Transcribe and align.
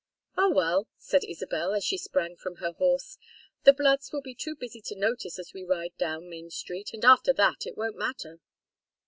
"Oh, 0.35 0.49
well," 0.49 0.87
said 0.97 1.23
Isabel, 1.25 1.75
as 1.75 1.83
she 1.83 1.95
sprang 1.99 2.35
from 2.35 2.55
her 2.55 2.71
horse. 2.71 3.19
"The 3.65 3.71
bloods 3.73 4.11
will 4.11 4.23
be 4.23 4.33
too 4.33 4.55
busy 4.55 4.81
to 4.81 4.95
notice 4.95 5.37
as 5.37 5.53
we 5.53 5.63
ride 5.63 5.95
down 5.99 6.27
Main 6.27 6.49
Street, 6.49 6.89
and 6.91 7.05
after 7.05 7.33
that 7.33 7.67
it 7.67 7.77
won't 7.77 7.97
matter." 7.99 8.39